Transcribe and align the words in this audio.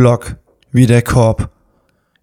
Block 0.00 0.36
wie 0.72 0.86
der 0.86 1.02
Korb. 1.02 1.50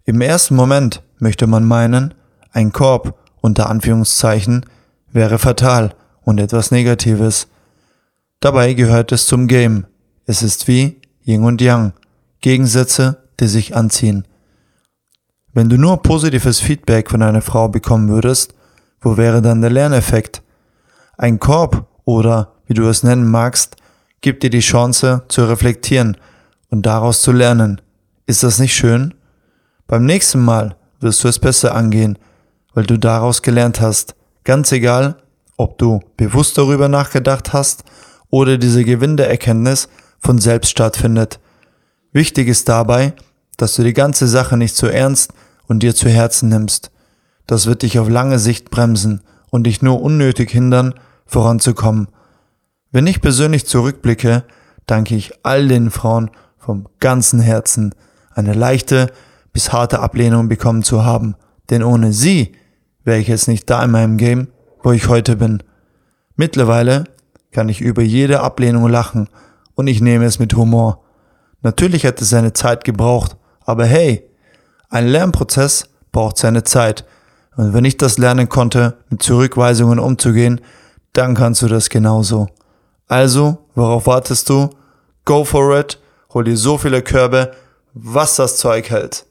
Im 0.04 0.20
ersten 0.20 0.56
Moment 0.56 1.00
möchte 1.20 1.46
man 1.46 1.64
meinen, 1.64 2.12
ein 2.50 2.72
Korb 2.72 3.16
unter 3.40 3.70
Anführungszeichen 3.70 4.66
wäre 5.12 5.38
fatal 5.38 5.94
und 6.22 6.40
etwas 6.40 6.72
Negatives. 6.72 7.46
Dabei 8.40 8.74
gehört 8.74 9.12
es 9.12 9.26
zum 9.26 9.46
Game. 9.46 9.86
Es 10.26 10.42
ist 10.42 10.66
wie 10.66 11.00
Yin 11.24 11.44
und 11.44 11.60
Yang, 11.60 11.92
Gegensätze, 12.40 13.22
die 13.38 13.46
sich 13.46 13.76
anziehen. 13.76 14.26
Wenn 15.52 15.68
du 15.68 15.76
nur 15.76 16.02
positives 16.02 16.58
Feedback 16.58 17.08
von 17.08 17.22
einer 17.22 17.42
Frau 17.42 17.68
bekommen 17.68 18.08
würdest, 18.08 18.54
wo 19.00 19.16
wäre 19.16 19.40
dann 19.40 19.60
der 19.60 19.70
Lerneffekt? 19.70 20.42
Ein 21.16 21.38
Korb 21.38 21.86
oder, 22.04 22.54
wie 22.66 22.74
du 22.74 22.88
es 22.88 23.04
nennen 23.04 23.30
magst, 23.30 23.76
gibt 24.20 24.42
dir 24.42 24.50
die 24.50 24.58
Chance 24.58 25.22
zu 25.28 25.44
reflektieren 25.44 26.16
und 26.70 26.86
daraus 26.86 27.22
zu 27.22 27.32
lernen. 27.32 27.80
Ist 28.26 28.42
das 28.42 28.58
nicht 28.58 28.74
schön? 28.74 29.14
Beim 29.86 30.04
nächsten 30.04 30.44
Mal 30.44 30.76
wirst 31.00 31.24
du 31.24 31.28
es 31.28 31.38
besser 31.38 31.74
angehen, 31.74 32.18
weil 32.74 32.84
du 32.84 32.98
daraus 32.98 33.42
gelernt 33.42 33.80
hast. 33.80 34.14
Ganz 34.44 34.72
egal, 34.72 35.16
ob 35.56 35.78
du 35.78 36.00
bewusst 36.16 36.58
darüber 36.58 36.88
nachgedacht 36.88 37.52
hast 37.52 37.84
oder 38.30 38.58
diese 38.58 38.84
gewinnende 38.84 39.26
Erkenntnis 39.26 39.88
von 40.18 40.38
selbst 40.38 40.70
stattfindet. 40.70 41.40
Wichtig 42.12 42.48
ist 42.48 42.68
dabei, 42.68 43.14
dass 43.56 43.74
du 43.74 43.82
die 43.82 43.92
ganze 43.92 44.26
Sache 44.26 44.56
nicht 44.56 44.76
zu 44.76 44.86
ernst 44.86 45.32
und 45.66 45.82
dir 45.82 45.94
zu 45.94 46.08
Herzen 46.08 46.48
nimmst. 46.48 46.90
Das 47.46 47.66
wird 47.66 47.82
dich 47.82 47.98
auf 47.98 48.08
lange 48.08 48.38
Sicht 48.38 48.70
bremsen 48.70 49.22
und 49.50 49.64
dich 49.64 49.82
nur 49.82 50.00
unnötig 50.02 50.50
hindern, 50.50 50.94
voranzukommen. 51.26 52.08
Wenn 52.90 53.06
ich 53.06 53.20
persönlich 53.20 53.66
zurückblicke, 53.66 54.44
danke 54.86 55.14
ich 55.14 55.32
all 55.42 55.68
den 55.68 55.90
Frauen 55.90 56.30
vom 56.68 56.86
ganzen 57.00 57.40
Herzen, 57.40 57.94
eine 58.34 58.52
leichte 58.52 59.10
bis 59.54 59.72
harte 59.72 60.00
Ablehnung 60.00 60.50
bekommen 60.50 60.82
zu 60.82 61.02
haben, 61.02 61.34
denn 61.70 61.82
ohne 61.82 62.12
sie 62.12 62.52
wäre 63.04 63.18
ich 63.18 63.28
jetzt 63.28 63.48
nicht 63.48 63.70
da 63.70 63.82
in 63.82 63.90
meinem 63.90 64.18
Game, 64.18 64.48
wo 64.82 64.92
ich 64.92 65.08
heute 65.08 65.36
bin. 65.36 65.62
Mittlerweile 66.36 67.04
kann 67.52 67.70
ich 67.70 67.80
über 67.80 68.02
jede 68.02 68.40
Ablehnung 68.40 68.86
lachen 68.86 69.30
und 69.76 69.86
ich 69.86 70.02
nehme 70.02 70.26
es 70.26 70.38
mit 70.38 70.52
Humor. 70.52 71.04
Natürlich 71.62 72.04
hat 72.04 72.20
es 72.20 72.28
seine 72.28 72.52
Zeit 72.52 72.84
gebraucht, 72.84 73.38
aber 73.64 73.86
hey, 73.86 74.28
ein 74.90 75.08
Lernprozess 75.08 75.88
braucht 76.12 76.36
seine 76.36 76.64
Zeit. 76.64 77.06
Und 77.56 77.72
wenn 77.72 77.86
ich 77.86 77.96
das 77.96 78.18
lernen 78.18 78.50
konnte, 78.50 78.98
mit 79.08 79.22
Zurückweisungen 79.22 79.98
umzugehen, 79.98 80.60
dann 81.14 81.34
kannst 81.34 81.62
du 81.62 81.66
das 81.66 81.88
genauso. 81.88 82.46
Also, 83.06 83.56
worauf 83.74 84.06
wartest 84.06 84.50
du? 84.50 84.68
Go 85.24 85.44
for 85.44 85.80
it, 85.80 85.98
hol 86.32 86.44
dir 86.44 86.56
so 86.56 86.78
viele 86.78 87.02
Körbe, 87.02 87.54
was 87.94 88.36
das 88.36 88.56
Zeug 88.58 88.90
hält. 88.90 89.26